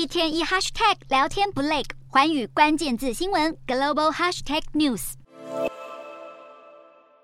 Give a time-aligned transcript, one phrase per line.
[0.00, 5.12] 一天一 hashtag 聊天不累，环宇关键字新闻 global hashtag news。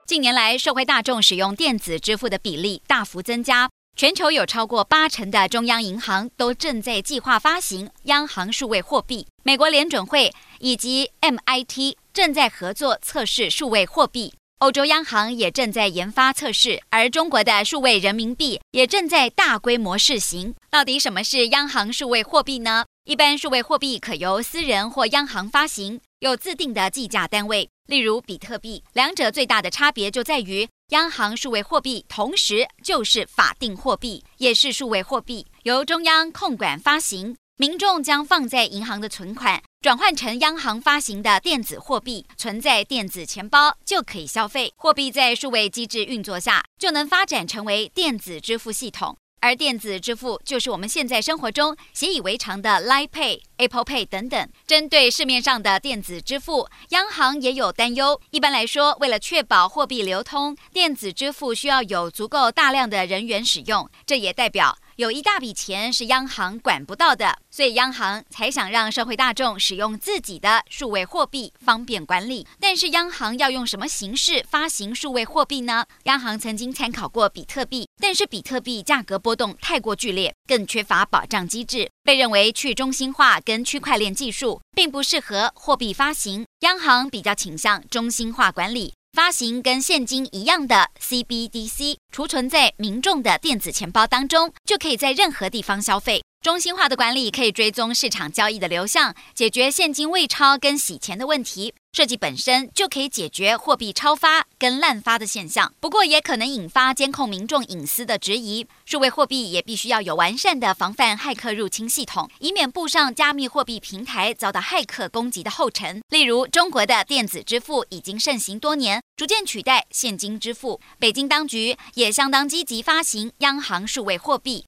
[0.06, 9.26] 近年来，社会大众使用电子支付的比例大幅增加，全球有超过八成的中央银行都正在计划发行央行数位货币。
[9.42, 14.34] 美国联准会以及 MIT 正在合作测试数位货币。
[14.60, 20.54] 欧洲央行也正在研发测试，而中国的数位人民币也正在大规模试行。
[20.76, 22.84] 到底什么是央行数位货币呢？
[23.06, 28.84] 一般数位货币可由私人或央行发行，有自定的计价单位，例如比特币。
[28.92, 37.34] 两者最大的差别就在于，央行数位货币同时就是法定货币，也是数位货币，由中央控管发行。
[37.56, 44.70] 民众将放在银行的存款转换成央行发行的电子货币，存在电子钱包就可以消费。
[44.76, 49.16] 货币在数位机制运作下，就能发展成为电子支付系统。
[49.46, 54.48] 而电子支付就是我们现在生活中习以为常的 LiPay、Apple Pay 等等。
[54.66, 58.20] 针对市面上的电子支付，央行也有担忧。
[58.32, 64.76] 一般来说，为了确保货币流通，电子支付需要有足够大量的人员使用，这也代表。
[64.96, 72.46] 有一大笔钱是央行管不到的，所以央行才想让社会大众使用自己的数位货币，方便管理。
[72.58, 75.84] 但是央行要用什么形式发行数位货币呢？
[76.04, 86.46] 央行曾经参考过比特币，但是比特币价格波动太过剧烈，更缺乏保障机制，被认为去中心化跟区块链技术并不适合货币发行。
[86.60, 88.94] 央行比较倾向中心化管理。
[89.16, 96.22] 发行跟现金一样的 CBDC，储存在民众的电子钱包当中，就可以在任何地方消费。
[96.42, 101.74] 中心化的管理可以追踪市场交易的流向，解决现金未超跟洗钱的问题。
[101.92, 108.66] 设计本身就可以解决货币超发跟滥发的现象，不过也可能引发监控民众隐私的质疑。
[108.84, 116.02] 数位货币也必须要有完善的防范骇客入侵系统，以免步上加密货币平台遭到骇客攻击的后尘。
[116.10, 120.78] 例如，中国的电子支付已经盛行多年，逐渐取代现金支付。
[120.98, 124.62] 北京当局也相当积极发行央行数位货币，